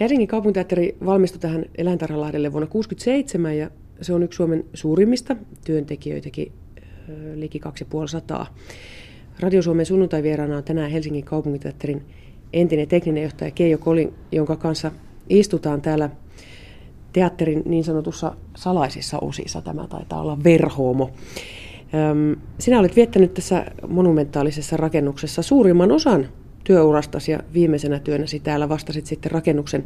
[0.00, 3.70] Helsingin kaupunginteatteri valmistui tähän Eläintarhalahdelle vuonna 1967 ja
[4.00, 6.52] se on yksi Suomen suurimmista työntekijöitäkin
[7.34, 8.46] liki 2500.
[9.40, 12.02] Radio Suomen sunnuntai-vieraana on tänään Helsingin kaupunginteatterin
[12.52, 14.90] entinen tekninen johtaja Keijo Kolin, jonka kanssa
[15.28, 16.10] istutaan täällä
[17.12, 19.62] teatterin niin sanotussa salaisissa osissa.
[19.62, 21.10] Tämä taitaa olla verhoomo.
[22.58, 26.28] Sinä olet viettänyt tässä monumentaalisessa rakennuksessa suurimman osan
[26.64, 29.84] työurastasi ja viimeisenä työnäsi täällä vastasit sitten rakennuksen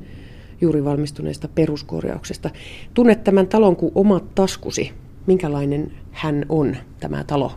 [0.60, 2.50] juuri valmistuneesta peruskorjauksesta.
[2.94, 4.92] Tunnet tämän talon kuin omat taskusi.
[5.26, 7.52] Minkälainen hän on, tämä talo?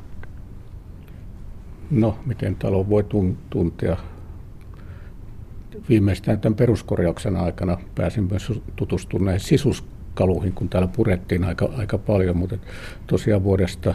[1.91, 3.05] No, miten talo voi
[3.49, 3.97] tuntea?
[5.89, 12.57] Viimeistään tämän peruskorjauksen aikana pääsin myös tutustumaan sisuskaluihin, kun täällä purettiin aika, aika paljon, mutta
[13.07, 13.93] tosiaan vuodesta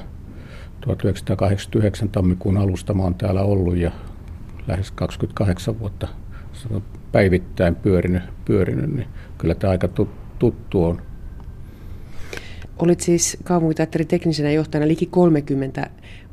[0.81, 3.91] 1989 tammikuun alusta mä oon täällä ollut ja
[4.71, 6.09] lähes 28 vuotta
[7.13, 9.89] päivittäin pyörinyt, pyörinyt niin kyllä tämä aika
[10.39, 11.03] tuttu on.
[12.79, 15.91] Olit siis kaupunginteatterin teknisenä johtajana liki 30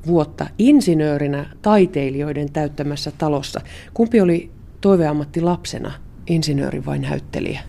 [0.08, 3.62] vuotta insinöörinä taiteilijoiden täyttämässä talossa.
[3.94, 4.52] Kumpi oli
[4.82, 5.92] toiveammatti lapsena,
[6.28, 7.62] insinööri vai näyttelijä?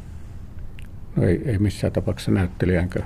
[1.17, 3.01] No ei, ei missään tapauksessa näyttelijä, enkä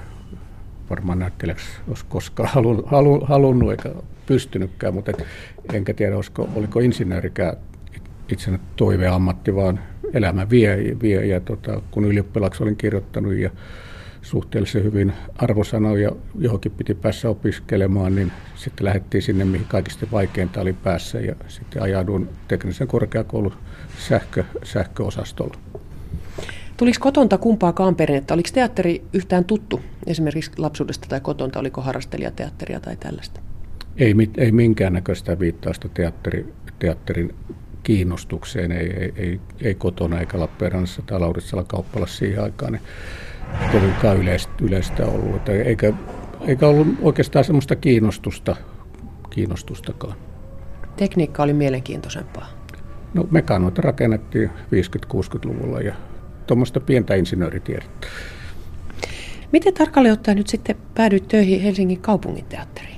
[0.91, 3.93] varmaan näyttelijäksi olisi koskaan halu, halu, halunnut eikä
[4.27, 5.25] pystynytkään, mutta et,
[5.73, 7.57] enkä tiedä, olisiko, oliko insinöörikään
[8.29, 9.81] itsenä toiveammatti, vaan
[10.13, 13.51] elämä vie, vie ja tota, kun ylioppilaksi olin kirjoittanut ja
[14.23, 20.73] suhteellisen hyvin arvosanoja, johonkin piti päässä opiskelemaan, niin sitten lähdettiin sinne, mihin kaikista vaikeinta oli
[20.73, 23.55] päässä ja sitten ajauduin teknisen korkeakoulun
[23.99, 25.57] sähkö, sähköosastolla.
[26.77, 28.35] Tuliko kotonta kumpaakaan perinnettä?
[28.35, 31.59] Oliko teatteri yhtään tuttu esimerkiksi lapsuudesta tai kotonta?
[31.59, 33.41] Oliko harrastelijateatteria tai tällaista?
[33.97, 37.35] Ei, ei minkäännäköistä viittausta teatteri, teatterin
[37.83, 42.73] kiinnostukseen, ei, ei, ei, ei kotona eikä Lappeenrannassa tai Lauritsalla kauppalassa siihen aikaan.
[42.73, 42.83] Niin
[43.73, 45.37] kovinkaan yleistä, yleistä ollut.
[45.37, 45.93] Että eikä,
[46.47, 48.57] eikä ollut oikeastaan sellaista kiinnostusta,
[49.31, 50.15] kiinnostustakaan.
[50.97, 52.49] Tekniikka oli mielenkiintoisempaa.
[53.15, 55.95] No mekanoita rakennettiin 50-60-luvulla ja
[56.47, 58.07] tuommoista pientä insinööritiedettä.
[59.53, 62.92] Miten tarkalleen ottaen nyt sitten päädyit töihin Helsingin kaupunginteatteriin?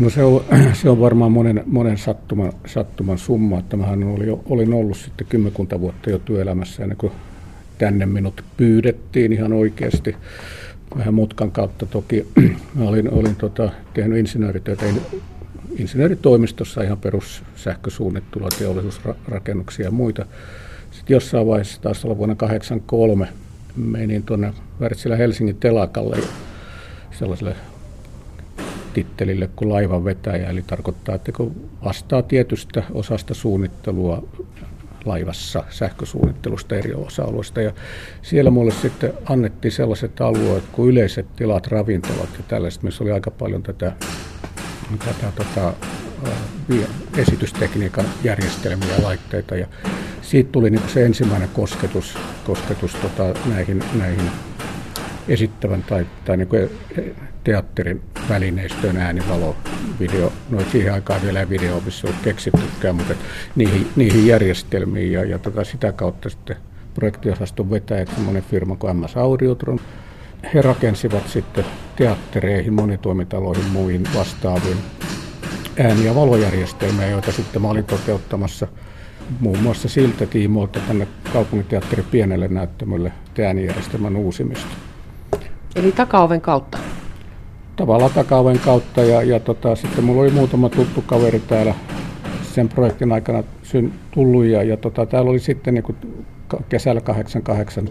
[0.00, 0.44] No se on,
[0.82, 3.58] se on varmaan monen, monen sattuman, sattuman summa.
[3.58, 7.12] Että mähän oli, olin ollut sitten kymmenkunta vuotta jo työelämässä ennen kuin
[7.78, 10.16] tänne minut pyydettiin ihan oikeasti.
[10.96, 12.26] Vähän mutkan kautta toki.
[12.74, 14.84] Mä olin, olin tota, tehnyt insinööritöitä
[15.78, 20.26] insinööritoimistossa ihan perussähkösuunnittelua, teollisuusrakennuksia ja muita.
[20.90, 23.28] Sitten jossain vaiheessa, taas olla vuonna 1983,
[23.76, 26.16] menin tuonne Wärtsilä Helsingin telakalle
[27.18, 27.56] sellaiselle
[28.94, 34.22] tittelille kuin laivan vetäjä, eli tarkoittaa, että kun vastaa tietystä osasta suunnittelua
[35.04, 37.60] laivassa sähkösuunnittelusta eri osa-alueista.
[37.60, 37.72] Ja
[38.22, 43.30] siellä mulle sitten annettiin sellaiset alueet kuin yleiset tilat, ravintolat ja tällaiset, missä oli aika
[43.30, 43.92] paljon tätä,
[44.98, 45.74] tätä tota,
[47.16, 49.56] esitystekniikan järjestelmiä ja laitteita.
[49.56, 49.66] Ja
[50.22, 54.30] siitä tuli niin se ensimmäinen kosketus, kosketus tota, näihin, näihin
[55.30, 56.70] esittävän tai, tai niin kuin
[57.44, 59.56] teatterin välineistöön, ääni, valo,
[60.00, 60.32] video.
[60.50, 63.14] No siihen aikaan vielä video ollut keksittykään, mutta
[63.56, 66.56] niihin, niihin järjestelmiin ja, ja tota sitä kautta sitten
[66.94, 69.80] projektiosaston vetäjät, semmoinen firma kuin MS Audiotron,
[70.54, 71.64] he rakensivat sitten
[71.96, 74.76] teattereihin, monitoimitaloihin, muihin vastaaviin
[75.78, 78.66] ääni- ja valojärjestelmiä, joita sitten mä olin toteuttamassa
[79.40, 83.12] muun muassa siltä tiimoilta tänne kaupunginteatterin pienelle näyttämölle
[83.46, 84.89] äänijärjestelmän uusimista.
[85.76, 86.78] Eli takaoven kautta?
[87.76, 91.74] Tavallaan takaoven kautta ja, ja tota, sitten mulla oli muutama tuttu kaveri täällä
[92.42, 95.96] sen projektin aikana syn, tullut ja, ja tota, täällä oli sitten niin kuin
[96.68, 97.88] kesällä 88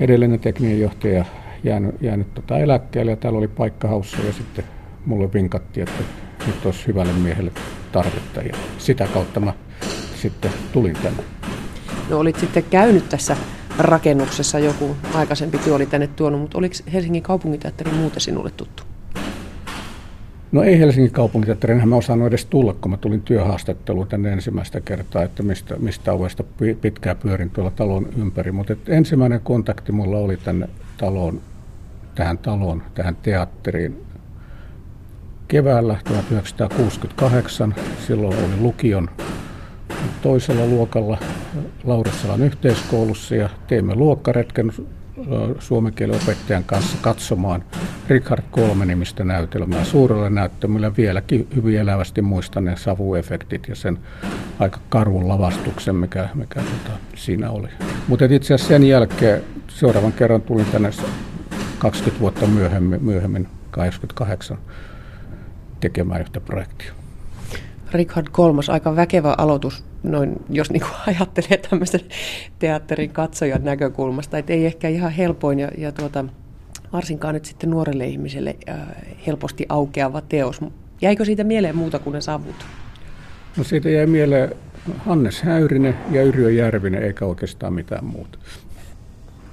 [0.00, 1.24] edellinen tekninen johtaja
[1.64, 4.64] jäänyt, jäänyt tota eläkkeelle ja täällä oli paikka haussa ja sitten
[5.06, 6.04] mulle vinkattiin, että
[6.46, 7.52] nyt olisi hyvälle miehelle
[7.92, 9.52] tarvetta ja sitä kautta mä
[10.22, 11.22] sitten tulin tänne.
[12.10, 13.36] No olit sitten käynyt tässä
[13.78, 18.82] rakennuksessa joku aikaisempi työ oli tänne tuonut, mutta oliko Helsingin kaupunginteatteri muuten sinulle tuttu?
[20.52, 24.80] No ei Helsingin kaupunginteatteri, enhän mä osannut edes tulla, kun mä tulin työhaastatteluun tänne ensimmäistä
[24.80, 26.44] kertaa, että mistä, mistä ovesta
[26.80, 28.52] pitkään pyörin tuolla talon ympäri.
[28.52, 30.68] Mutta ensimmäinen kontakti mulla oli tänne
[30.98, 31.40] taloon,
[32.14, 34.04] tähän taloon, tähän teatteriin
[35.48, 37.74] keväällä 1968.
[38.06, 39.10] Silloin oli lukion
[40.22, 41.18] toisella luokalla
[41.84, 44.72] Laurissalan yhteiskoulussa ja teimme luokkaretken
[45.58, 47.64] suomen kielen opettajan kanssa katsomaan
[48.08, 50.96] Richard Kolme-nimistä näytelmää suurella näyttämöllä.
[50.96, 53.98] Vieläkin hyvin elävästi muistan ne savuefektit ja sen
[54.58, 57.68] aika karun lavastuksen, mikä, mikä tota, siinä oli.
[58.08, 60.90] Mutta itse asiassa sen jälkeen seuraavan kerran tulin tänne
[61.78, 64.58] 20 vuotta myöhemmin, myöhemmin 88
[65.80, 66.92] tekemään yhtä projektia.
[67.94, 72.00] Richard Kolmas, aika väkevä aloitus, noin, jos niin kuin ajattelee tämmöisen
[72.58, 76.24] teatterin katsojan näkökulmasta, että ei ehkä ihan helpoin ja, ja tuota,
[76.92, 78.78] varsinkaan nyt sitten nuorelle ihmiselle äh,
[79.26, 80.60] helposti aukeava teos.
[81.00, 82.66] Jäikö siitä mieleen muuta kuin ne savut?
[83.56, 84.50] No siitä jäi mieleen
[84.98, 88.38] Hannes Häyrinen ja Yrjö Järvinen, eikä oikeastaan mitään muuta.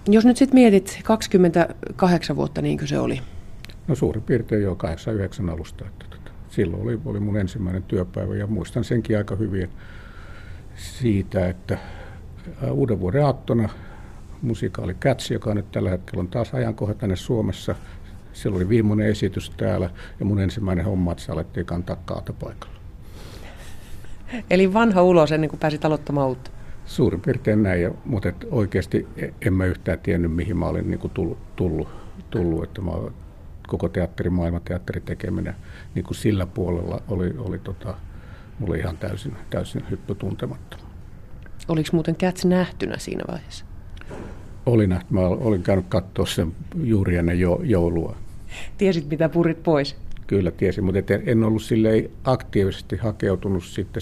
[0.07, 3.21] Jos nyt sitten mietit 28 vuotta, niin kuin se oli?
[3.87, 5.85] No suurin piirtein jo 89 alusta.
[5.85, 6.05] Että
[6.51, 9.69] silloin oli, oli mun ensimmäinen työpäivä ja muistan senkin aika hyvin
[10.75, 11.77] siitä, että
[12.71, 13.69] uuden vuoden aattona
[14.41, 17.75] musikaali Cats, joka nyt tällä hetkellä on taas ajankohtainen Suomessa.
[18.33, 19.89] Silloin oli viimeinen esitys täällä
[20.19, 22.75] ja mun ensimmäinen homma, että se alettiin kantaa kaatopaikalla.
[24.49, 26.51] Eli vanha ulos ennen kuin pääsit aloittamaan uutta?
[26.85, 29.07] Suurin piirtein näin, ja, mutta et oikeasti
[29.41, 31.87] en mä yhtään tiennyt, mihin mä olin niin kuin tullut, tullut,
[32.29, 32.91] tullut, että mä
[33.71, 35.55] koko teatterimaailma, teatteritekeminen
[35.95, 37.93] niin kuin sillä puolella oli, oli, tota,
[38.61, 40.77] oli ihan täysin, täysin hyppy tuntematta.
[41.67, 43.65] Oliko muuten Cats nähtynä siinä vaiheessa?
[44.65, 45.13] Oli nähty.
[45.13, 46.51] Mä olin käynyt katsoa sen
[46.83, 48.15] juuri ennen joulua.
[48.77, 49.95] Tiesit, mitä purit pois?
[50.27, 54.01] Kyllä tiesin, mutta en ollut sille aktiivisesti hakeutunut sitten.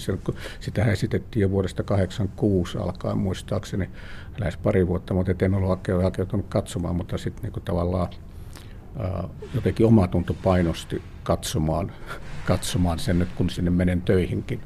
[0.60, 3.90] Sitä esitettiin jo vuodesta 1986 alkaen muistaakseni
[4.38, 8.08] lähes pari vuotta, mutta en ollut hakeutunut katsomaan, mutta sitten niin tavallaan
[9.54, 11.92] jotenkin omatunto painosti katsomaan,
[12.44, 14.60] katsomaan sen nyt, kun sinne menen töihinkin.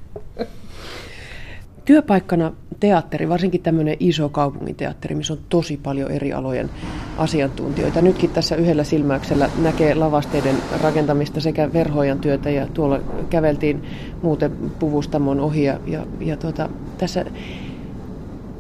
[1.85, 6.71] Työpaikkana teatteri, varsinkin tämmöinen iso kaupungiteatteri, missä on tosi paljon eri alojen
[7.19, 8.03] asiantuntijoita.
[8.03, 13.01] Nytkin tässä yhdellä silmäyksellä näkee lavasteiden rakentamista sekä verhojan työtä ja tuolla
[13.31, 13.83] käveltiin
[14.23, 16.69] muuten puvustamon ohi ja, ja, ja tuota,
[16.99, 17.25] tässä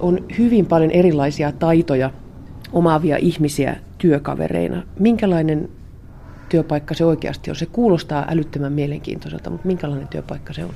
[0.01, 2.11] on hyvin paljon erilaisia taitoja
[2.73, 4.83] omaavia ihmisiä työkavereina.
[4.99, 5.69] Minkälainen
[6.49, 7.57] työpaikka se oikeasti on?
[7.57, 10.71] Se kuulostaa älyttömän mielenkiintoiselta, mutta minkälainen työpaikka se on?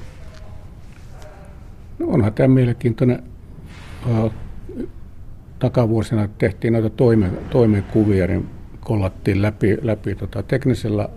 [1.98, 3.22] No onhan tämä mielenkiintoinen.
[5.58, 8.46] Takavuosina tehtiin noita toimen, toimenkuvia, niin
[8.80, 11.08] kollattiin läpi, läpi tota teknisellä,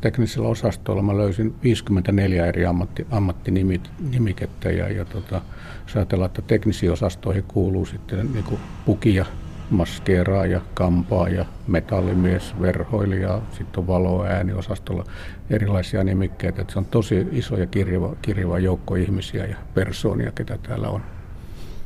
[0.00, 1.02] teknisellä osastolla.
[1.02, 5.42] Mä löysin 54 eri ammatti, ammattinimikettä ja, ja tota,
[5.86, 9.26] jos ajatellaan, että teknisiin osastoihin kuuluu sitten niin pukia,
[9.70, 15.04] maskeeraaja, kampaaja, metallimies, verhoilija, sitten on valo- ääniosastolla
[15.50, 16.60] erilaisia nimikkeitä.
[16.60, 21.02] Että se on tosi iso ja kirjava, kirjava joukko ihmisiä ja persoonia, ketä täällä on.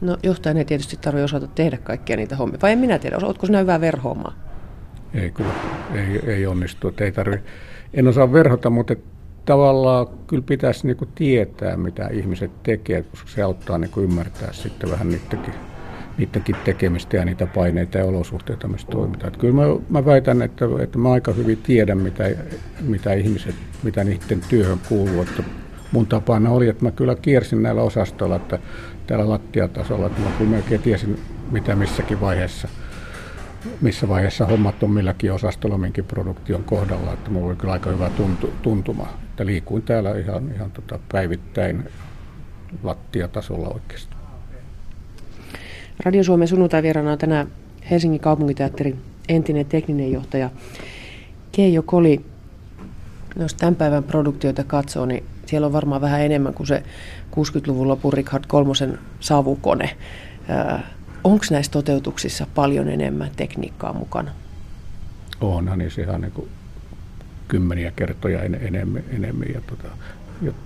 [0.00, 2.58] No johtajan ei tietysti tarvitse osata tehdä kaikkia niitä hommia.
[2.62, 4.34] Vai en minä tiedä, oletko sinä hyvää verhoamaan?
[5.14, 5.52] Ei kyllä,
[5.94, 6.94] ei, ei onnistu.
[7.00, 7.36] Ei tarvi,
[7.94, 8.94] en osaa verhota, mutta
[9.44, 15.08] tavallaan kyllä pitäisi niinku tietää, mitä ihmiset tekee, koska se auttaa niinku ymmärtää sitten vähän
[15.08, 15.54] niitäkin
[16.18, 19.28] niidenkin tekemistä ja niitä paineita ja olosuhteita, missä toimitaan.
[19.28, 22.24] Että kyllä mä, mä väitän, että, että mä aika hyvin tiedän, mitä,
[22.80, 25.22] mitä ihmiset, mitä niiden työhön kuuluu.
[25.22, 25.42] Että
[25.92, 28.58] mun tapana oli, että mä kyllä kiersin näillä osastoilla, että
[29.06, 31.18] täällä lattiatasolla, että mä kyllä melkein tiesin,
[31.50, 32.68] mitä missäkin vaiheessa
[33.80, 38.10] missä vaiheessa hommat on milläkin osastolla minkin produktion kohdalla, että mulla oli kyllä aika hyvä
[38.10, 41.88] tuntu, tuntuma, että liikuin täällä ihan, ihan tota päivittäin
[42.82, 44.13] lattiatasolla oikeasti.
[46.00, 46.82] Radio Suomen sunnuntai
[47.12, 47.46] on tänään
[47.90, 50.50] Helsingin kaupunginteatterin entinen tekninen johtaja
[51.52, 52.24] Keijo Koli.
[53.36, 56.82] Jos tämän päivän produktioita katsoo, niin siellä on varmaan vähän enemmän kuin se
[57.36, 59.96] 60-luvun lopun Richard Kolmosen savukone.
[61.24, 64.30] Onko näissä toteutuksissa paljon enemmän tekniikkaa mukana?
[65.40, 66.48] Onhan niin ihan niin kuin
[67.48, 69.02] kymmeniä kertoja enemmän.
[69.08, 69.88] enemmän ja tota,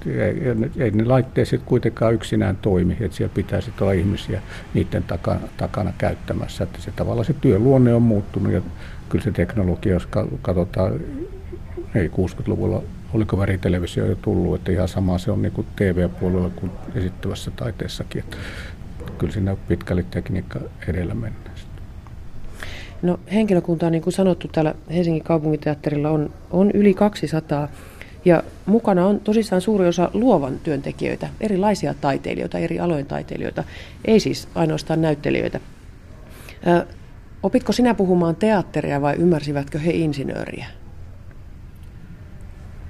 [0.06, 4.42] ei, ei ne laitteet sitten kuitenkaan yksinään toimi, että siellä pitää sitten olla ihmisiä
[4.74, 6.64] niiden takana, takana käyttämässä.
[6.64, 8.62] Että se tavallaan se työluonne on muuttunut ja
[9.08, 10.08] kyllä se teknologia, jos
[10.42, 10.92] katsotaan,
[11.94, 12.82] ei 60-luvulla
[13.14, 18.24] oliko väritelevisio jo tullut, että ihan sama se on niin kuin TV-puolella kuin esittävässä taiteessakin.
[18.24, 18.36] Että
[19.18, 21.48] kyllä siinä pitkälle tekniikka edellä mennään.
[23.02, 27.68] No henkilökuntaa, niin kuin sanottu, täällä Helsingin kaupunginteatterilla on, on yli 200
[28.28, 33.64] ja mukana on tosissaan suuri osa luovan työntekijöitä, erilaisia taiteilijoita, eri alojen taiteilijoita,
[34.04, 35.60] ei siis ainoastaan näyttelijöitä.
[36.66, 36.86] Ö,
[37.42, 40.66] opitko sinä puhumaan teatteria vai ymmärsivätkö he insinööriä?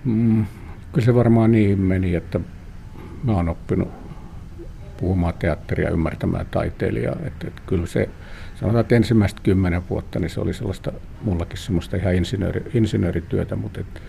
[0.05, 0.47] Mm,
[0.93, 2.41] kyllä se varmaan niin meni, että
[3.25, 3.89] mä oon oppinut
[5.01, 7.17] puhumaan teatteria, ymmärtämään taiteilijaa.
[7.27, 8.09] Että, että kyllä se,
[8.55, 10.93] sanotaan, että ensimmäistä kymmenen vuotta, niin se oli sellaista,
[11.23, 14.03] mullakin semmoista ihan insinööri, insinöörityötä, mutta et,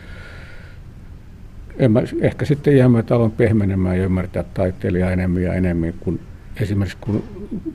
[1.80, 6.20] en mä, ehkä sitten jäämme talon pehmenemään ja ymmärtää taiteilijaa enemmän ja enemmän, kun
[6.62, 7.24] esimerkiksi kun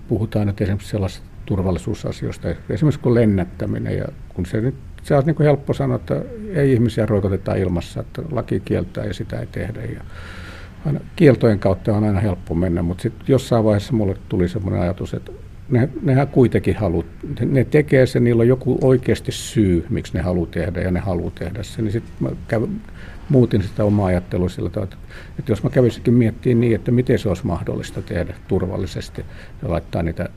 [0.08, 5.34] puhutaan nyt esimerkiksi sellaisista turvallisuusasioista, esimerkiksi kun lennättäminen, ja kun se nyt se on niin
[5.34, 6.22] kuin helppo sanoa, että
[6.54, 9.80] ei ihmisiä roikoteta ilmassa, että laki kieltää ja sitä ei tehdä.
[9.80, 10.00] Ja
[10.86, 15.14] aina, kieltojen kautta on aina helppo mennä, mutta sitten jossain vaiheessa mulle tuli semmoinen ajatus,
[15.14, 15.32] että
[15.68, 17.06] ne, nehän kuitenkin haluaa,
[17.46, 21.32] ne tekee sen, niillä on joku oikeasti syy, miksi ne haluaa tehdä ja ne haluaa
[21.38, 21.84] tehdä sen.
[21.84, 22.80] Niin sitten mä kävin,
[23.28, 24.96] muutin sitä omaa ajattelua sillä tavalla,
[25.38, 29.24] että jos mä kävisikin miettimään niin, että miten se olisi mahdollista tehdä turvallisesti
[29.62, 30.28] ja laittaa niitä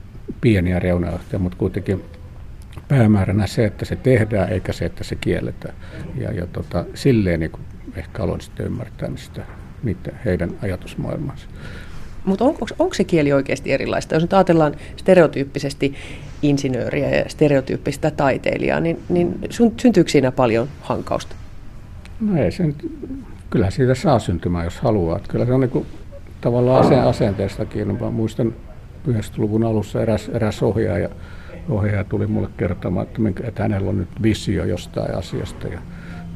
[0.42, 2.04] pieniä reunaehtoja, mutta kuitenkin
[2.88, 5.76] päämääränä se, että se tehdään eikä se, että se kielletään.
[6.16, 7.52] Ja, ja tota, silleen niin
[7.96, 9.46] ehkä aloin sitten ymmärtää sitä,
[9.84, 11.48] niitä, heidän ajatusmaailmansa.
[12.26, 14.16] Mutta on, onko, onko se kieli oikeasti erilaista?
[14.16, 15.94] Jos nyt ajatellaan stereotyyppisesti
[16.42, 19.40] insinööriä ja stereotyyppistä taiteilijaa, niin, niin
[19.78, 21.36] syntyykö siinä paljon hankausta?
[22.20, 22.92] No ei se nyt,
[23.50, 25.20] kyllä siitä saa syntymään, jos haluaa.
[25.30, 25.86] Kyllä se on niin kuin,
[26.42, 27.98] tavallaan aseen, asenteestakin.
[28.02, 28.54] Mä muistan
[29.08, 31.10] 90-luvun alussa eräs, eräs ohjaaja,
[31.70, 35.68] ohjaaja tuli mulle kertomaan, että, että hänellä on nyt visio jostain asiasta.
[35.68, 35.80] Ja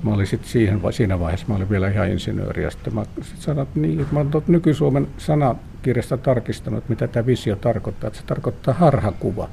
[0.03, 3.37] mä olin sitten siihen, siinä vaiheessa, mä olin vielä ihan insinööri, ja sitten mä sit
[3.37, 8.07] sanoin, että, niin, että mä olen nyky-Suomen sanakirjasta tarkistanut, mitä tämä visio tarkoittaa.
[8.07, 9.49] Että se tarkoittaa harhakuva,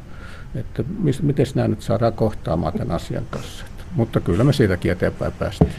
[0.55, 0.85] että
[1.23, 3.65] miten nämä nyt saadaan kohtaamaan tämän asian kanssa.
[3.99, 5.71] Mutta kyllä me siitäkin eteenpäin päästiin.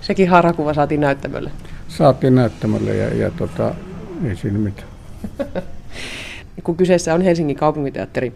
[0.00, 1.50] Sekin harhakuva saatiin näyttämölle.
[1.88, 3.74] Saatiin näyttämölle ja, ja tota,
[4.28, 4.88] ei siinä mitään.
[6.64, 8.32] Kun kyseessä on Helsingin kaupunginteatteri,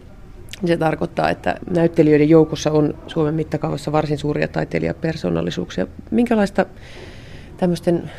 [0.65, 5.87] se tarkoittaa, että näyttelijöiden joukossa on Suomen mittakaavassa varsin suuria taiteilijapersoonallisuuksia.
[6.11, 6.65] Minkälaista
[7.57, 8.11] tämmöisten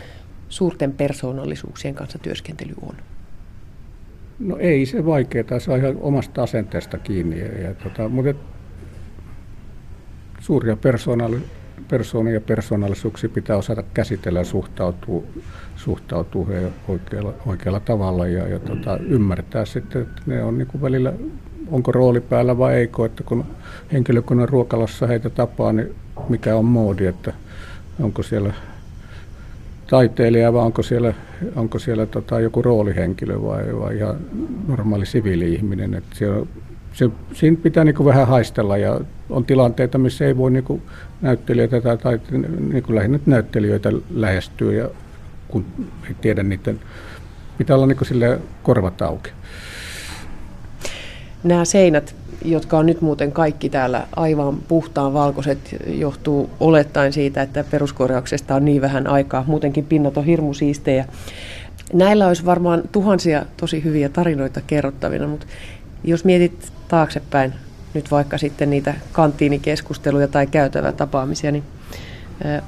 [0.48, 2.94] suurten persoonallisuuksien kanssa työskentely on?
[4.38, 7.38] No ei se vaikeaa, se on ihan omasta asenteesta kiinni.
[7.38, 8.57] Ja, ja tota, mutta
[10.48, 11.38] suuria persoonali,
[11.88, 15.22] persoonia ja persoonallisuuksia pitää osata käsitellä ja suhtautua,
[15.76, 16.46] suhtautua
[16.88, 21.12] oikealla, oikealla tavalla ja, ja tota, ymmärtää sitten, että ne on niin kuin välillä
[21.70, 23.44] onko rooli päällä vai eikö, että kun
[23.92, 25.94] henkilökunnan ruokalassa heitä tapaa, niin
[26.28, 27.32] mikä on moodi, että
[28.00, 28.54] onko siellä
[29.86, 31.14] taiteilija vai onko siellä,
[31.56, 34.16] onko siellä tota, joku roolihenkilö vai, vai ihan
[34.68, 35.94] normaali siviili-ihminen.
[35.94, 36.46] Että siellä,
[36.98, 39.00] se, siinä pitää niin vähän haistella ja
[39.30, 40.82] on tilanteita, missä ei voi niin
[41.20, 42.20] näyttelijöitä tai, tai
[42.72, 44.88] niin lähinnä näyttelijöitä lähestyä ja
[45.48, 45.64] kun
[46.08, 46.80] ei tiedä niiden,
[47.58, 49.30] pitää olla niin korvat auki.
[51.44, 52.14] Nämä seinät,
[52.44, 58.64] jotka on nyt muuten kaikki täällä aivan puhtaan valkoiset, johtuu olettaen siitä, että peruskorjauksesta on
[58.64, 59.44] niin vähän aikaa.
[59.46, 61.04] Muutenkin pinnat on hirmu siistejä.
[61.92, 65.46] Näillä olisi varmaan tuhansia tosi hyviä tarinoita kerrottavina, mutta
[66.04, 67.54] jos mietit taaksepäin
[67.94, 71.64] nyt vaikka sitten niitä kanttiinikeskusteluja tai käytävä tapaamisia, niin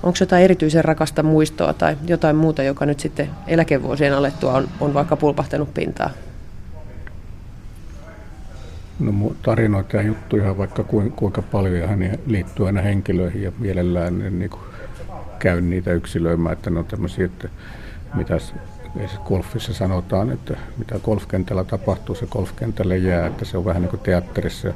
[0.02, 4.94] onko jotain erityisen rakasta muistoa tai jotain muuta, joka nyt sitten eläkevuosien alettua on, on
[4.94, 6.10] vaikka pulpahtanut pintaan?
[9.00, 10.84] No tarinoita ja juttuja vaikka
[11.16, 14.62] kuinka paljon hän liittyy aina henkilöihin ja mielellään niin kuin
[15.38, 17.48] käy niitä yksilöimään, että ne on tämmöisiä, että
[18.14, 18.34] mitä
[19.24, 24.00] golfissa sanotaan, että mitä golfkentällä tapahtuu, se golfkentälle jää, että se on vähän niin kuin
[24.00, 24.68] teatterissa,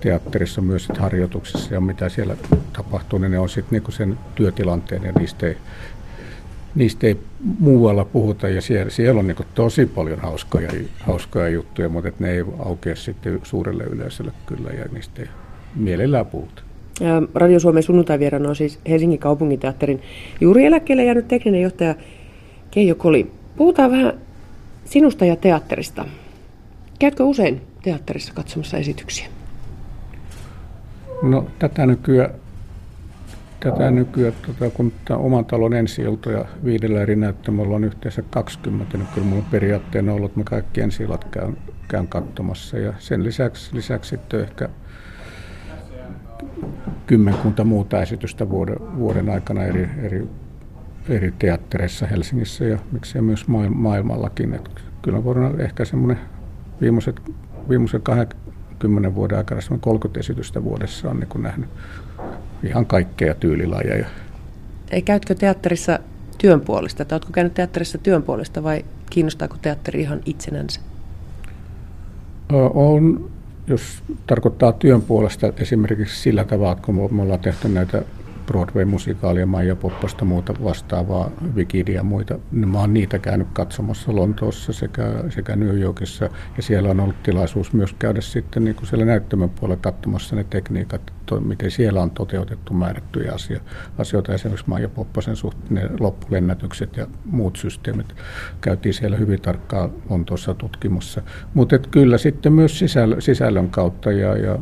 [0.00, 2.36] teatterissa myös harjoituksissa ja mitä siellä
[2.72, 5.56] tapahtuu, niin ne on sitten niin sen työtilanteen ja niistä ei,
[6.74, 7.18] niistä ei
[7.58, 12.44] muualla puhuta ja siellä, siellä on niin tosi paljon hauskoja, hauskoja juttuja, mutta ne ei
[12.58, 15.28] aukea sitten suurelle yleisölle kyllä ja niistä ei
[15.74, 16.62] mielellään puhuta.
[17.34, 20.02] Radio Suomen sunnuntaivierana on siis Helsingin kaupunginteatterin
[20.40, 21.94] juuri eläkkeelle jäänyt tekninen johtaja
[22.70, 23.39] Keijo Koli.
[23.56, 24.12] Puhutaan vähän
[24.84, 26.04] sinusta ja teatterista.
[26.98, 29.26] Käytkö usein teatterissa katsomassa esityksiä?
[31.22, 32.30] No tätä nykyään
[33.60, 36.02] tätä nykyään, tota, kun tämä oman talon ensi
[36.32, 40.44] ja viidellä eri näyttämällä on yhteensä 20, niin kyllä minulla periaatteena on ollut, että mä
[40.44, 41.56] kaikki ensi käyn,
[41.88, 42.78] käyn katsomassa.
[42.78, 44.68] Ja sen lisäksi, lisäksi sitten ehkä
[47.06, 50.28] kymmenkunta muuta esitystä vuoden, vuoden aikana eri, eri,
[51.08, 54.54] eri teattereissa Helsingissä ja miksei myös maailmallakin.
[54.54, 54.70] Et
[55.02, 56.18] kyllä voidaan ehkä semmoinen
[56.80, 57.20] viimeiset,
[57.68, 61.70] viimeisen 20 vuoden aikana 30 esitystä vuodessa on niin nähnyt
[62.62, 64.06] ihan kaikkea tyylilajeja.
[64.90, 65.98] Ei käytkö teatterissa
[66.38, 70.80] työn puolesta, tai oletko käynyt teatterissa työn puolesta vai kiinnostaako teatteri ihan itsenänsä?
[72.74, 73.30] On,
[73.66, 78.02] jos tarkoittaa työn puolesta esimerkiksi sillä tavalla, kun me ollaan tehty näitä
[78.50, 82.38] Broadway-musikaalia, Maija Poppasta muuta vastaavaa, Wikidia ja muita.
[82.50, 87.72] Mä oon niitä käynyt katsomassa Lontoossa sekä, sekä New Yorkissa ja siellä on ollut tilaisuus
[87.72, 92.10] myös käydä sitten niin kuin siellä näyttämön puolella katsomassa ne tekniikat, to, miten siellä on
[92.10, 93.58] toteutettu määrättyjä asio,
[93.98, 94.34] asioita.
[94.34, 98.14] Esimerkiksi Maija Poppasen suhteen ne loppulennätykset ja muut systeemit
[98.60, 101.22] käytiin siellä hyvin tarkkaan Lontoossa tutkimassa.
[101.54, 102.78] Mutta kyllä sitten myös
[103.18, 104.58] sisällön, kautta ja, ja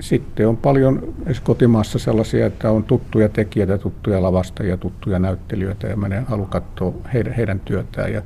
[0.00, 6.20] sitten on paljon kotimaassa sellaisia, että on tuttuja tekijöitä, tuttuja lavastajia, tuttuja näyttelijöitä ja menee
[6.26, 8.12] halu katsoa heidän, heidän työtään.
[8.12, 8.22] Ja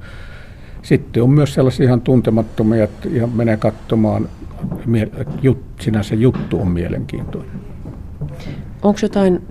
[0.83, 4.29] sitten on myös sellaisia ihan tuntemattomia, että ihan menee katsomaan,
[5.03, 7.53] että jut, sinänsä juttu on mielenkiintoinen.
[8.83, 9.43] Onko jotain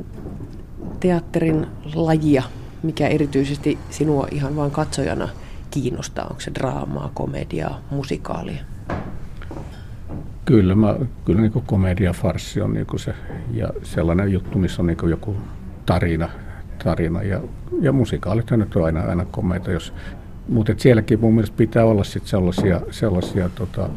[0.99, 2.43] teatterin lajia,
[2.83, 5.29] mikä erityisesti sinua ihan vain katsojana
[5.71, 6.27] kiinnostaa?
[6.27, 8.63] Onko se draamaa, komediaa, musikaalia?
[10.50, 13.13] Kyllä, mä, kyllä niin komedia, farssi on niin se,
[13.53, 15.36] ja sellainen juttu, missä on niin joku
[15.86, 16.29] tarina,
[16.84, 17.41] tarina ja,
[17.82, 19.94] ja musikaalit on aina, aina komeita, jos,
[20.48, 23.89] mutta sielläkin mun mielestä pitää olla sit sellaisia, sellaisia tota,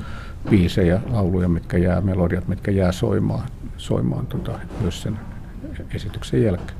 [0.50, 5.18] biisejä, lauluja, mitkä jää, melodiat, mitkä jää soimaan, soimaan tota, myös sen
[5.94, 6.78] esityksen jälkeen.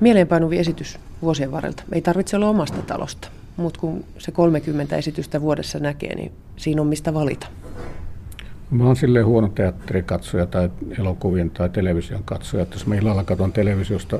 [0.00, 1.82] Mieleenpainuvi esitys vuosien varrelta.
[1.92, 6.88] Ei tarvitse olla omasta talosta, mutta kun se 30 esitystä vuodessa näkee, niin siinä on
[6.88, 7.46] mistä valita.
[8.70, 13.52] Mä oon silleen huono teatterikatsoja tai elokuvien tai television katsoja, että jos mä illalla katson
[13.52, 14.18] televisiosta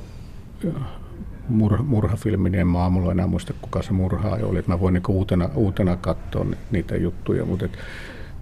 [1.49, 4.59] murha, murhafilmin, niin en mä aamulla enää muista, kuka se murhaaja oli.
[4.59, 7.78] Että mä voin niinku uutena, uutena katsoa niitä juttuja, mutta et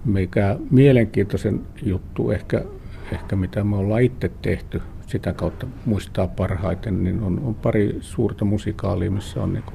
[0.04, 2.64] mikä mielenkiintoisen juttu ehkä,
[3.12, 8.44] ehkä mitä me ollaan itse tehty, sitä kautta muistaa parhaiten, niin on, on pari suurta
[8.44, 9.72] musikaalia, missä on niinku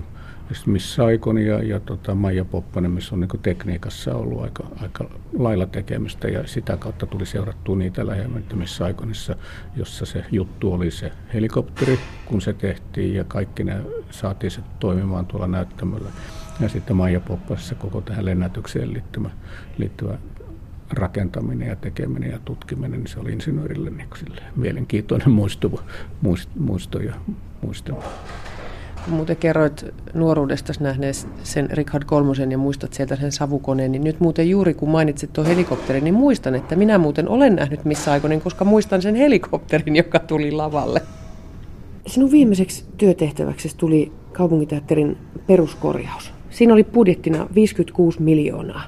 [0.65, 5.05] Miss Saikon ja, ja tota Maija Poppanen, missä on niin tekniikassa ollut aika, aika
[5.37, 9.35] lailla tekemistä ja sitä kautta tuli seurattua niitä lähemmän, Miss Saikonissa,
[9.75, 15.25] jossa se juttu oli se helikopteri, kun se tehtiin ja kaikki ne saatiin se toimimaan
[15.25, 16.09] tuolla näyttämöllä.
[16.59, 19.29] Ja sitten Maija Poppasessa koko tähän lennätykseen liittyvä,
[19.77, 20.17] liittyvä
[20.89, 24.07] rakentaminen ja tekeminen ja tutkiminen, niin se oli insinöörille niin
[24.55, 25.83] mielenkiintoinen muisto,
[26.55, 27.13] muisto ja
[27.61, 28.03] muistelu
[29.07, 34.49] muuten kerroit nuoruudesta nähnees sen Richard Kolmosen ja muistat sieltä sen savukoneen, niin nyt muuten
[34.49, 38.65] juuri kun mainitsit tuon helikopterin, niin muistan, että minä muuten olen nähnyt missä aikoinen, koska
[38.65, 41.01] muistan sen helikopterin, joka tuli lavalle.
[42.07, 46.33] Sinun viimeiseksi työtehtäväksi tuli kaupunginteatterin peruskorjaus.
[46.49, 48.83] Siinä oli budjettina 56 miljoonaa.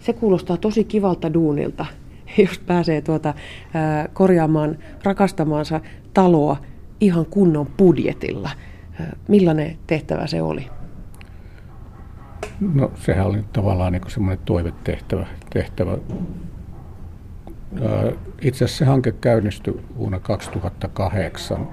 [0.00, 1.86] Se kuulostaa tosi kivalta duunilta,
[2.48, 3.34] jos pääsee tuota,
[3.74, 5.80] ää, korjaamaan rakastamaansa
[6.14, 6.56] taloa
[7.00, 8.50] ihan kunnon budjetilla–
[9.28, 10.66] Millainen tehtävä se oli?
[12.74, 15.26] No sehän oli tavallaan niin semmoinen toivetehtävä.
[15.52, 15.98] Tehtävä.
[18.40, 21.68] Itse asiassa se hanke käynnistyi vuonna 2008.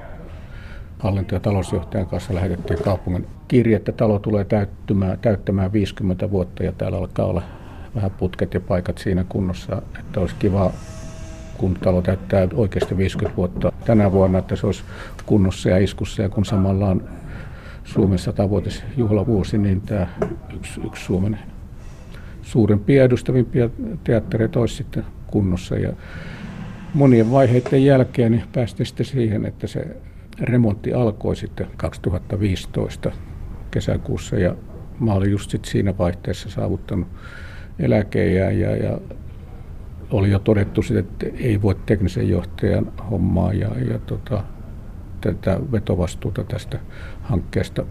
[0.99, 6.71] Hallinto- ja talousjohtajan kanssa lähetettiin kaupungin kirje, että talo tulee täyttämään, täyttämään 50 vuotta ja
[6.71, 7.43] täällä alkaa olla
[7.95, 10.71] vähän putket ja paikat siinä kunnossa, että olisi kiva
[11.63, 14.84] kun talo täyttää oikeasti 50 vuotta tänä vuonna, että se olisi
[15.26, 16.21] kunnossa ja iskussa.
[16.21, 17.10] Ja kun samalla on
[17.84, 20.08] Suomen satavuotisjuhlavuosi, niin tämä
[20.56, 21.39] yksi, yksi Suomen
[22.41, 23.69] suurimpia edustavimpia
[24.04, 25.76] teattereita olisi sitten kunnossa.
[25.76, 25.93] Ja
[26.93, 29.97] monien vaiheiden jälkeen niin päästiin sitten siihen, että se
[30.41, 33.12] remontti alkoi sitten 2015
[33.71, 34.56] kesäkuussa ja
[34.99, 37.08] mä olin just sit siinä vaihteessa saavuttanut
[37.80, 38.97] eläkeä ja, ja
[40.13, 44.43] oli jo todettu, että ei voi teknisen johtajan hommaa ja, ja tota,
[45.21, 46.80] tätä vetovastuuta tästä
[47.21, 47.86] hankkeesta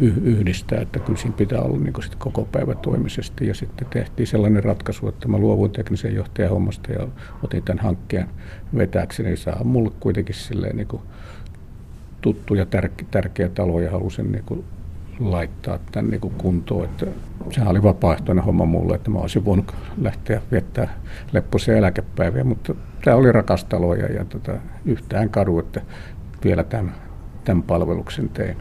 [0.00, 3.46] yhdistää, että kyllä siinä pitää olla niin sit koko päivä toimisesti.
[3.46, 7.08] Ja sitten tehtiin sellainen ratkaisu, että mä luovuin teknisen johtajan hommasta ja
[7.42, 8.28] otin tämän hankkeen
[8.76, 9.28] vetääkseni.
[9.28, 10.88] Niin saa mulle kuitenkin silleen niin
[12.20, 12.66] tuttu ja
[13.10, 14.64] tärkeä talo ja halusin niin
[15.20, 16.84] laittaa tämän niin kuntoon.
[16.84, 17.06] Että
[17.50, 20.98] sehän oli vapaaehtoinen homma mulle, että mä olisin voinut lähteä viettää
[21.32, 22.74] leppoisia eläkepäiviä, mutta
[23.04, 24.52] tämä oli rakas talo ja, ja tota,
[24.84, 25.82] yhtään kadu, että
[26.44, 26.94] vielä tämän,
[27.44, 28.56] tämän palveluksen tein.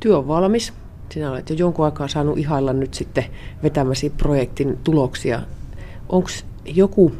[0.00, 0.72] Työ on valmis.
[1.08, 3.24] Sinä olet jo jonkun aikaa saanut ihailla nyt sitten
[3.62, 5.40] vetämäsi projektin tuloksia.
[6.08, 6.28] Onko
[6.64, 7.12] joku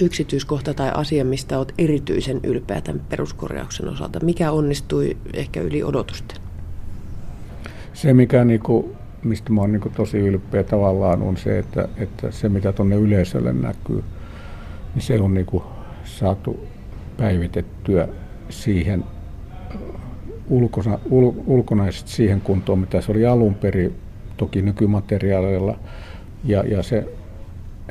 [0.00, 4.20] yksityiskohta tai asia, mistä olet erityisen ylpeä tämän peruskorjauksen osalta?
[4.20, 6.45] Mikä onnistui ehkä yli odotusten?
[7.96, 12.48] Se, mikä niinku, mistä mä oon niinku tosi ylpeä tavallaan, on se, että, että se,
[12.48, 14.04] mitä tuonne yleisölle näkyy,
[14.94, 15.62] niin se on niinku
[16.04, 16.66] saatu
[17.16, 18.08] päivitettyä
[18.48, 19.04] siihen
[20.48, 23.94] ulkona, ul, ulkonaisesti siihen kuntoon, mitä se oli alun perin,
[24.36, 25.78] toki nykymateriaaleilla.
[26.44, 27.08] Ja, ja se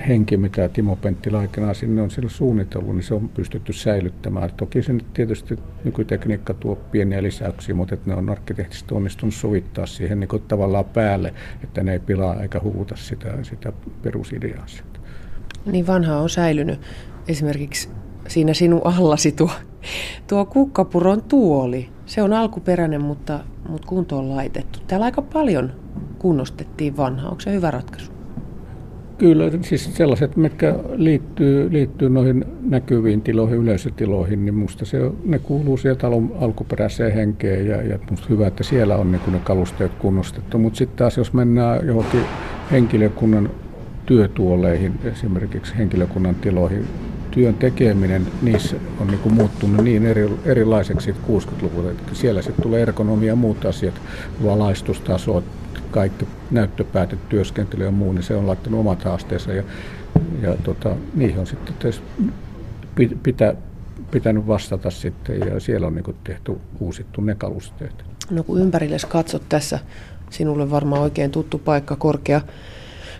[0.08, 4.50] henki, mitä Timo Penttilä aikanaan sinne on siellä suunnitellut, niin se on pystytty säilyttämään.
[4.58, 9.86] Toki se nyt tietysti nykytekniikka tuo pieniä lisäyksiä, mutta että ne on arkkitehtisesti onnistunut sovittaa
[9.86, 14.66] siihen niin tavallaan päälle, että ne ei pilaa eikä huvuta sitä, sitä perusideaa.
[15.66, 16.82] Niin vanha on säilynyt.
[17.28, 17.90] Esimerkiksi
[18.28, 19.52] siinä sinun allasi tuo,
[20.28, 21.90] tuo kukkapuron tuoli.
[22.06, 24.80] Se on alkuperäinen, mutta, mutta kuntoon laitettu.
[24.88, 25.72] Täällä aika paljon
[26.20, 27.30] kunnostettiin vanhaa.
[27.30, 28.14] Onko se hyvä ratkaisu?
[29.17, 35.78] Kyllä, siis sellaiset, mitkä liittyy, liittyy noihin näkyviin tiloihin, yleisötiloihin, niin minusta se, ne kuuluu
[35.78, 40.58] siihen talon alkuperäiseen henkeen ja, ja minusta hyvä, että siellä on niin ne kalusteet kunnostettu.
[40.58, 42.21] Mutta sitten taas, jos mennään johonkin
[42.71, 43.49] henkilökunnan
[44.06, 46.86] työtuoleihin, esimerkiksi henkilökunnan tiloihin,
[47.32, 51.93] työn tekeminen niissä on niin muuttunut niin eri, erilaiseksi 60-luvulta.
[52.13, 54.01] Siellä sitten tulee ergonomia ja muut asiat,
[54.43, 55.43] valaistustaso,
[55.96, 59.64] kaikki näyttöpäätetyöskentely ja muu, niin se on laittanut omat haasteensa ja,
[60.42, 61.94] ja tota, niihin on sitten
[63.24, 63.56] pitä,
[64.12, 68.06] pitänyt vastata sitten ja siellä on niin tehty uusittu ne kalusteet.
[68.30, 69.80] No kun ympärille katsot tässä,
[70.30, 72.42] sinulle varmaan oikein tuttu paikka, korkea,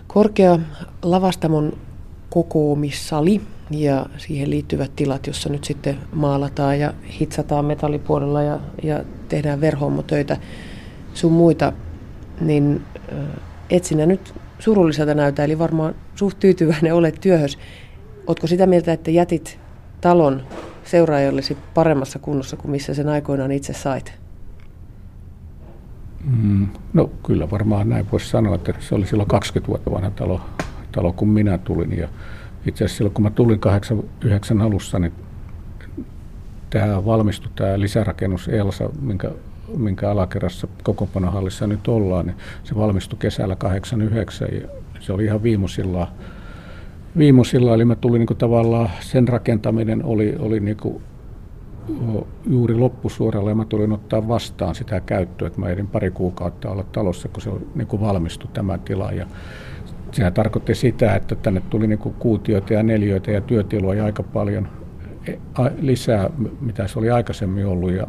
[0.06, 0.58] korkea
[1.02, 1.72] lavastamon
[2.30, 9.60] kokoomissali ja siihen liittyvät tilat, jossa nyt sitten maalataan ja hitsataan metallipuolella ja, ja tehdään
[9.60, 10.36] verhommotöitä
[11.14, 11.72] sun muita
[12.40, 12.82] niin
[13.70, 17.58] et sinä nyt surulliselta näytä, eli varmaan suht tyytyväinen olet työhös.
[18.26, 19.58] Oletko sitä mieltä, että jätit
[20.00, 20.42] talon
[20.84, 24.12] seuraajallesi paremmassa kunnossa kuin missä sen aikoinaan itse sait?
[26.24, 30.40] Mm, no kyllä varmaan näin voisi sanoa, että se oli silloin 20 vuotta vanha talo,
[30.92, 31.98] talo kun minä tulin.
[31.98, 32.08] Ja
[32.66, 35.12] itse asiassa silloin kun mä tulin 89 alussa, niin
[36.70, 39.30] tämä valmistui tämä lisärakennus Elsa, minkä
[39.76, 44.68] minkä alakerrassa kokoonpanohallissa nyt ollaan, niin se valmistui kesällä 89 ja
[45.00, 46.06] se oli ihan viimeisillä
[47.18, 51.02] viimeisillä, eli mä tulin niin tavallaan, sen rakentaminen oli, oli niin kuin
[52.46, 56.84] juuri loppusuoralla ja mä tulin ottaa vastaan sitä käyttöä, että mä ehdin pari kuukautta olla
[56.92, 59.12] talossa, kun se niin kuin valmistui tämä tila.
[59.12, 59.26] Ja
[60.12, 64.68] sehän tarkoitti sitä, että tänne tuli niin kuutioita ja neljöitä ja työtiloja aika paljon
[65.28, 65.32] e,
[65.78, 67.92] lisää, mitä se oli aikaisemmin ollut.
[67.92, 68.06] Ja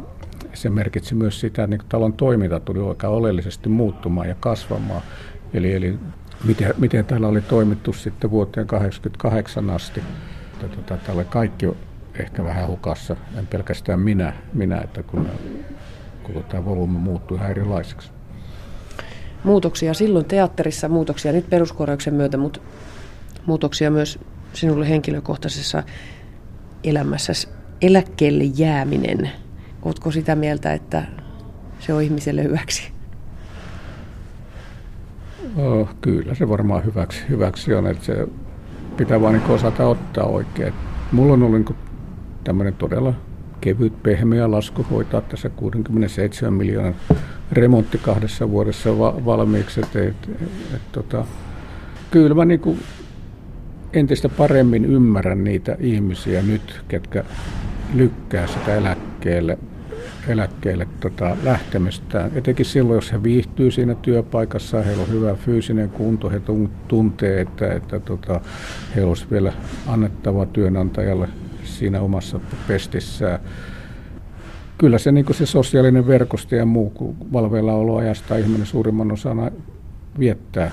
[0.54, 5.02] se merkitsi myös sitä, että niin talon toiminta tuli aika oleellisesti muuttumaan ja kasvamaan.
[5.54, 5.98] Eli, eli
[6.44, 10.02] miten, miten täällä oli toimittu sitten vuoteen 1988 asti.
[10.60, 11.66] Tota, täällä kaikki
[12.18, 15.28] ehkä vähän hukassa, en pelkästään minä, minä että kun
[16.22, 18.10] koko tämä volyymi muuttui ihan erilaiseksi.
[19.44, 22.60] Muutoksia silloin teatterissa, muutoksia nyt peruskorjauksen myötä, mutta
[23.46, 24.18] muutoksia myös
[24.52, 25.82] sinulle henkilökohtaisessa
[26.84, 27.32] elämässä.
[27.82, 29.30] Eläkkeelle jääminen
[29.82, 31.02] Oletko sitä mieltä, että
[31.80, 32.92] se on ihmiselle hyväksi?
[35.56, 38.28] Oh, kyllä se varmaan hyväksi, hyväksi on, että se
[38.96, 40.74] pitää vaan niin osata ottaa oikein.
[41.12, 41.78] Mulla on ollut niin
[42.44, 43.14] tämmöinen todella
[43.60, 46.94] kevyt, pehmeä lasku hoitaa tässä 67 miljoonan
[47.52, 49.80] remontti kahdessa vuodessa va- valmiiksi.
[49.80, 50.30] Et, et,
[50.74, 51.24] et, tota,
[52.10, 52.80] kyllä mä niin
[53.92, 57.24] entistä paremmin ymmärrän niitä ihmisiä nyt, ketkä
[57.94, 59.58] lykkää sitä eläkkeelle,
[60.28, 62.30] eläkkeelle tota, lähtemistään.
[62.34, 66.40] Etenkin silloin, jos he viihtyy siinä työpaikassa, heillä on hyvä fyysinen kunto, he
[66.88, 68.40] tuntee, että, että tota,
[68.94, 69.52] heillä olisi vielä
[69.86, 71.28] annettava työnantajalle
[71.64, 73.38] siinä omassa pestissään.
[74.78, 79.50] Kyllä se, niin se sosiaalinen verkosto ja muu, valveilla oloajasta ihminen suurimman osana
[80.18, 80.70] viettää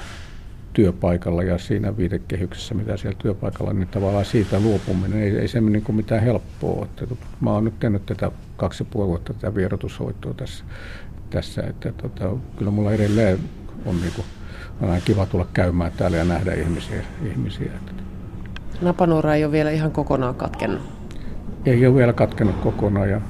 [0.76, 5.84] työpaikalla ja siinä viitekehyksessä, mitä siellä työpaikalla, niin tavallaan siitä luopuminen ei, ei se niin
[5.84, 6.86] kuin mitään helppoa.
[6.86, 10.64] Että, mä oon nyt tehnyt tätä kaksi ja puoli vuotta tätä vierotushoitoa tässä,
[11.30, 13.40] tässä että tota, kyllä mulla edelleen
[13.86, 14.26] on, niin kuin,
[14.82, 17.04] on aina kiva tulla käymään täällä ja nähdä ihmisiä.
[17.32, 17.72] ihmisiä.
[18.82, 20.82] Napanuora ei ole vielä ihan kokonaan katkennut.
[21.66, 23.22] Ei ole vielä katkennut kokonaan ja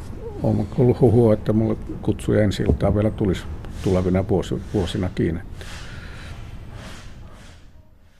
[0.44, 3.44] on ollut huhua, että mulle kutsuja ensi iltaa vielä tulisi
[3.84, 4.26] tulevina
[4.74, 5.42] vuosina kiinni.